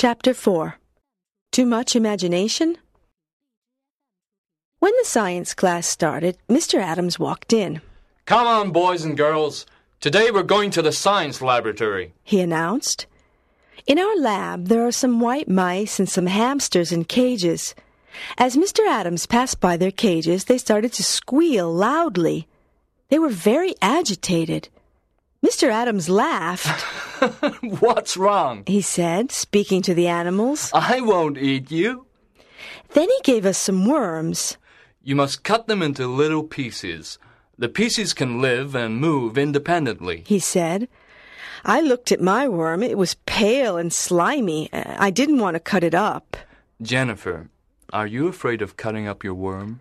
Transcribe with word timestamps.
Chapter 0.00 0.32
4 0.32 0.78
Too 1.52 1.66
Much 1.66 1.94
Imagination? 1.94 2.78
When 4.78 4.92
the 4.96 5.04
science 5.04 5.52
class 5.52 5.86
started, 5.86 6.38
Mr. 6.48 6.80
Adams 6.80 7.18
walked 7.18 7.52
in. 7.52 7.82
Come 8.24 8.46
on, 8.46 8.70
boys 8.70 9.04
and 9.04 9.14
girls. 9.14 9.66
Today 10.00 10.30
we're 10.30 10.42
going 10.42 10.70
to 10.70 10.80
the 10.80 10.90
science 10.90 11.42
laboratory. 11.42 12.14
He 12.24 12.40
announced. 12.40 13.04
In 13.86 13.98
our 13.98 14.16
lab, 14.16 14.68
there 14.68 14.86
are 14.86 14.90
some 14.90 15.20
white 15.20 15.50
mice 15.50 15.98
and 15.98 16.08
some 16.08 16.28
hamsters 16.28 16.92
in 16.92 17.04
cages. 17.04 17.74
As 18.38 18.56
Mr. 18.56 18.88
Adams 18.88 19.26
passed 19.26 19.60
by 19.60 19.76
their 19.76 19.90
cages, 19.90 20.46
they 20.46 20.56
started 20.56 20.94
to 20.94 21.02
squeal 21.02 21.70
loudly. 21.70 22.48
They 23.10 23.18
were 23.18 23.28
very 23.28 23.74
agitated. 23.82 24.70
Mr. 25.44 25.68
Adams 25.68 26.08
laughed. 26.08 26.86
What's 27.80 28.16
wrong? 28.16 28.64
he 28.66 28.80
said, 28.80 29.32
speaking 29.32 29.82
to 29.82 29.94
the 29.94 30.08
animals. 30.08 30.70
I 30.74 31.00
won't 31.00 31.38
eat 31.38 31.70
you. 31.70 32.06
Then 32.92 33.08
he 33.08 33.20
gave 33.22 33.46
us 33.46 33.58
some 33.58 33.86
worms. 33.86 34.56
You 35.02 35.16
must 35.16 35.44
cut 35.44 35.66
them 35.66 35.82
into 35.82 36.06
little 36.06 36.42
pieces. 36.42 37.18
The 37.56 37.68
pieces 37.68 38.14
can 38.14 38.40
live 38.40 38.74
and 38.74 38.96
move 38.98 39.38
independently. 39.38 40.24
He 40.26 40.38
said. 40.38 40.88
I 41.64 41.80
looked 41.80 42.10
at 42.10 42.20
my 42.20 42.48
worm. 42.48 42.82
It 42.82 42.96
was 42.96 43.14
pale 43.26 43.76
and 43.76 43.92
slimy. 43.92 44.70
I 44.72 45.10
didn't 45.10 45.38
want 45.38 45.54
to 45.54 45.60
cut 45.60 45.84
it 45.84 45.94
up. 45.94 46.36
Jennifer, 46.80 47.48
are 47.92 48.06
you 48.06 48.28
afraid 48.28 48.62
of 48.62 48.76
cutting 48.76 49.06
up 49.06 49.22
your 49.22 49.34
worm? 49.34 49.80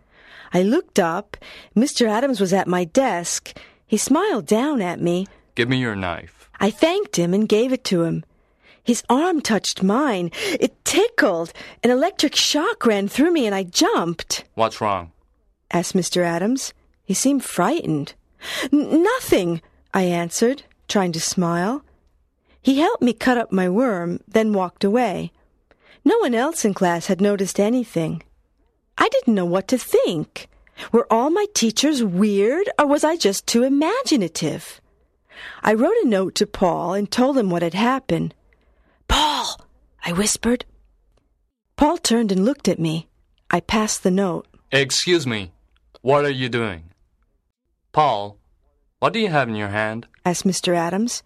I 0.53 0.61
looked 0.63 0.99
up. 0.99 1.37
Mr. 1.75 2.07
Adams 2.07 2.39
was 2.39 2.53
at 2.53 2.67
my 2.67 2.83
desk. 2.83 3.57
He 3.87 3.97
smiled 3.97 4.45
down 4.45 4.81
at 4.81 4.99
me. 4.99 5.27
Give 5.55 5.69
me 5.69 5.77
your 5.77 5.95
knife. 5.95 6.38
I 6.59 6.69
thanked 6.71 7.17
him 7.17 7.33
and 7.33 7.47
gave 7.47 7.71
it 7.71 7.83
to 7.85 8.03
him. 8.03 8.23
His 8.83 9.03
arm 9.09 9.41
touched 9.41 9.83
mine. 9.83 10.31
It 10.59 10.83
tickled. 10.83 11.53
An 11.83 11.91
electric 11.91 12.35
shock 12.35 12.85
ran 12.85 13.07
through 13.07 13.31
me 13.31 13.45
and 13.45 13.53
I 13.53 13.63
jumped. 13.63 14.45
What's 14.55 14.81
wrong? 14.81 15.11
asked 15.71 15.93
Mr. 15.95 16.23
Adams. 16.23 16.73
He 17.05 17.13
seemed 17.13 17.43
frightened. 17.43 18.13
Nothing, 18.71 19.61
I 19.93 20.03
answered, 20.03 20.63
trying 20.87 21.11
to 21.13 21.19
smile. 21.19 21.83
He 22.61 22.79
helped 22.79 23.03
me 23.03 23.13
cut 23.13 23.37
up 23.37 23.51
my 23.51 23.69
worm, 23.69 24.21
then 24.27 24.53
walked 24.53 24.83
away. 24.83 25.31
No 26.03 26.17
one 26.19 26.33
else 26.33 26.65
in 26.65 26.73
class 26.73 27.07
had 27.07 27.21
noticed 27.21 27.59
anything. 27.59 28.23
I 28.97 29.07
didn't 29.09 29.35
know 29.35 29.45
what 29.45 29.67
to 29.69 29.77
think. 29.77 30.47
Were 30.91 31.07
all 31.11 31.29
my 31.29 31.45
teachers 31.53 32.03
weird, 32.03 32.69
or 32.77 32.87
was 32.87 33.03
I 33.03 33.15
just 33.15 33.45
too 33.47 33.63
imaginative? 33.63 34.81
I 35.63 35.73
wrote 35.73 35.95
a 36.03 36.07
note 36.07 36.35
to 36.35 36.45
Paul 36.47 36.93
and 36.93 37.09
told 37.11 37.37
him 37.37 37.49
what 37.49 37.61
had 37.61 37.73
happened. 37.73 38.33
Paul, 39.07 39.59
I 40.05 40.13
whispered. 40.13 40.65
Paul 41.75 41.97
turned 41.97 42.31
and 42.31 42.45
looked 42.45 42.67
at 42.67 42.79
me. 42.79 43.07
I 43.49 43.59
passed 43.59 44.03
the 44.03 44.11
note. 44.11 44.47
Excuse 44.71 45.25
me. 45.25 45.51
What 46.01 46.25
are 46.25 46.29
you 46.29 46.49
doing? 46.49 46.85
Paul, 47.91 48.37
what 48.99 49.13
do 49.13 49.19
you 49.19 49.29
have 49.29 49.49
in 49.49 49.55
your 49.55 49.69
hand? 49.69 50.07
asked 50.25 50.45
Mr. 50.45 50.75
Adams. 50.75 51.23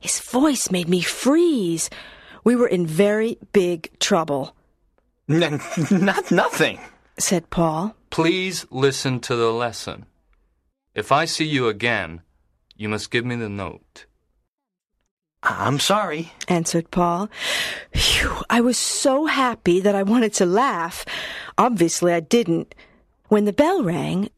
His 0.00 0.20
voice 0.20 0.70
made 0.70 0.88
me 0.88 1.00
freeze. 1.00 1.88
We 2.44 2.56
were 2.56 2.66
in 2.68 2.86
very 2.86 3.38
big 3.52 3.96
trouble, 3.98 4.54
N- 5.28 5.60
not 5.90 6.30
nothing. 6.30 6.78
said 7.18 7.50
Paul. 7.50 7.94
Please 8.10 8.66
listen 8.70 9.20
to 9.20 9.34
the 9.36 9.52
lesson. 9.52 10.06
If 10.94 11.10
I 11.12 11.24
see 11.24 11.44
you 11.46 11.68
again, 11.68 12.22
you 12.76 12.88
must 12.88 13.10
give 13.10 13.24
me 13.24 13.36
the 13.36 13.48
note. 13.48 14.06
I'm 15.42 15.78
sorry. 15.78 16.32
answered 16.48 16.90
Paul. 16.90 17.28
Phew, 17.94 18.42
I 18.50 18.60
was 18.60 18.76
so 18.76 19.26
happy 19.26 19.80
that 19.80 19.94
I 19.94 20.02
wanted 20.02 20.32
to 20.34 20.46
laugh. 20.46 21.04
Obviously, 21.56 22.12
I 22.12 22.20
didn't. 22.20 22.74
When 23.28 23.44
the 23.44 23.52
bell 23.52 23.82
rang, 23.82 24.30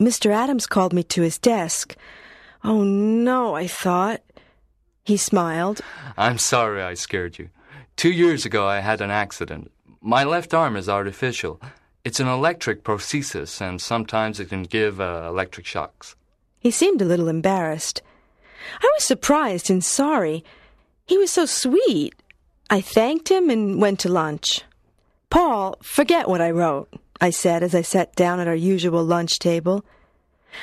Mr. 0.00 0.30
Adams 0.30 0.66
called 0.66 0.92
me 0.92 1.02
to 1.04 1.22
his 1.22 1.38
desk. 1.38 1.96
Oh 2.62 2.82
no, 2.82 3.54
I 3.54 3.66
thought. 3.66 4.22
He 5.04 5.16
smiled. 5.18 5.82
I'm 6.16 6.38
sorry 6.38 6.82
I 6.82 6.94
scared 6.94 7.38
you. 7.38 7.50
Two 7.96 8.10
years 8.10 8.46
ago, 8.46 8.66
I 8.66 8.80
had 8.80 9.00
an 9.00 9.10
accident. 9.10 9.70
My 10.06 10.22
left 10.22 10.52
arm 10.52 10.76
is 10.76 10.86
artificial. 10.86 11.58
It's 12.04 12.20
an 12.20 12.28
electric 12.28 12.84
prosthesis, 12.84 13.62
and 13.62 13.80
sometimes 13.80 14.38
it 14.38 14.50
can 14.50 14.64
give 14.64 15.00
uh, 15.00 15.24
electric 15.26 15.64
shocks. 15.64 16.14
He 16.60 16.70
seemed 16.70 17.00
a 17.00 17.06
little 17.06 17.26
embarrassed. 17.26 18.02
I 18.82 18.90
was 18.94 19.04
surprised 19.04 19.70
and 19.70 19.82
sorry. 19.82 20.44
He 21.06 21.16
was 21.16 21.30
so 21.30 21.46
sweet. 21.46 22.14
I 22.68 22.82
thanked 22.82 23.30
him 23.30 23.48
and 23.48 23.80
went 23.80 23.98
to 24.00 24.10
lunch. 24.10 24.60
Paul, 25.30 25.78
forget 25.82 26.28
what 26.28 26.42
I 26.42 26.50
wrote, 26.50 26.90
I 27.22 27.30
said 27.30 27.62
as 27.62 27.74
I 27.74 27.80
sat 27.80 28.14
down 28.14 28.40
at 28.40 28.48
our 28.48 28.54
usual 28.54 29.02
lunch 29.02 29.38
table. 29.38 29.86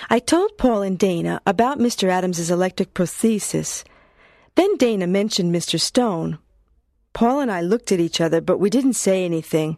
I 0.07 0.19
told 0.19 0.55
Paul 0.59 0.83
and 0.83 0.99
Dana 0.99 1.41
about 1.47 1.79
Mr. 1.79 2.09
Adams's 2.09 2.51
electric 2.51 2.93
prosthesis. 2.93 3.83
Then 4.53 4.77
Dana 4.77 5.07
mentioned 5.07 5.51
Mr. 5.51 5.79
Stone. 5.81 6.37
Paul 7.13 7.41
and 7.41 7.51
I 7.51 7.61
looked 7.61 7.91
at 7.91 7.99
each 7.99 8.21
other, 8.21 8.41
but 8.41 8.59
we 8.59 8.69
didn't 8.69 8.93
say 8.93 9.25
anything. 9.25 9.77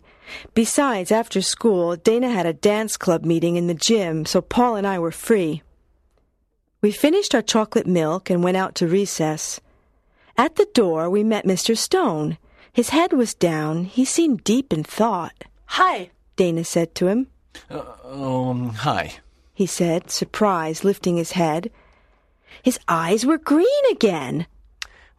Besides, 0.54 1.12
after 1.12 1.42
school, 1.42 1.96
Dana 1.96 2.30
had 2.30 2.46
a 2.46 2.54
dance 2.54 2.98
club 2.98 3.26
meeting 3.26 3.56
in 3.56 3.68
the 3.68 3.74
gym, 3.74 4.26
so 4.26 4.42
Paul 4.42 4.76
and 4.76 4.88
I 4.88 5.00
were 5.00 5.12
free. 5.12 5.64
We 6.82 6.92
finished 6.92 7.34
our 7.34 7.42
chocolate 7.42 7.88
milk 7.88 8.30
and 8.30 8.44
went 8.44 8.58
out 8.58 8.76
to 8.76 8.88
recess. 8.88 9.60
At 10.38 10.56
the 10.56 10.68
door, 10.74 11.10
we 11.10 11.24
met 11.24 11.46
Mr. 11.46 11.78
Stone. 11.78 12.38
His 12.72 12.90
head 12.90 13.14
was 13.14 13.34
down. 13.34 13.86
He 13.86 14.04
seemed 14.04 14.44
deep 14.44 14.74
in 14.74 14.84
thought. 14.84 15.46
Hi. 15.66 16.10
Dana 16.36 16.64
said 16.64 16.96
to 16.96 17.08
him. 17.08 17.28
Um, 17.70 18.70
hi. 18.70 19.14
He 19.54 19.66
said, 19.66 20.10
surprised, 20.10 20.84
lifting 20.84 21.18
his 21.18 21.34
head. 21.34 21.72
His 22.64 22.80
eyes 22.88 23.26
were 23.26 23.38
green 23.38 23.68
again. 23.92 24.48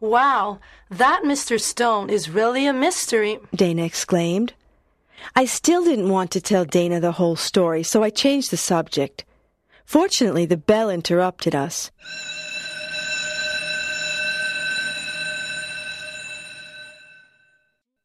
Wow, 0.09 0.59
that 0.89 1.21
Mr. 1.23 1.59
Stone 1.59 2.09
is 2.09 2.29
really 2.29 2.67
a 2.67 2.73
mystery. 2.73 3.39
Dana 3.55 3.83
exclaimed. 3.83 4.53
I 5.35 5.45
still 5.45 5.83
didn't 5.83 6.09
want 6.09 6.31
to 6.31 6.41
tell 6.41 6.65
Dana 6.65 6.99
the 6.99 7.13
whole 7.13 7.35
story, 7.35 7.81
so 7.83 8.03
I 8.03 8.09
changed 8.11 8.51
the 8.51 8.57
subject. 8.57 9.25
Fortunately, 9.85 10.45
the 10.45 10.57
bell 10.57 10.89
interrupted 10.89 11.55
us. 11.55 11.91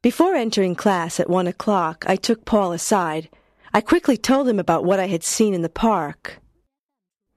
Before 0.03 0.35
entering 0.35 0.75
class 0.75 1.21
at 1.21 1.29
one 1.29 1.47
o'clock, 1.47 2.05
I 2.09 2.17
took 2.17 2.45
Paul 2.45 2.73
aside. 2.73 3.29
I 3.75 3.81
quickly 3.81 4.17
told 4.17 4.49
him 4.49 4.59
about 4.59 4.85
what 4.85 4.99
I 4.99 5.07
had 5.07 5.23
seen 5.23 5.55
in 5.55 5.63
the 5.63 5.69
park, 5.69 6.39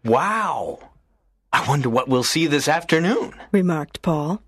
Wow. 0.05 0.79
I 1.53 1.65
wonder 1.65 1.89
what 1.89 2.09
we'll 2.09 2.23
see 2.23 2.45
this 2.45 2.67
afternoon. 2.67 3.33
remarked 3.53 4.01
Paul. 4.01 4.41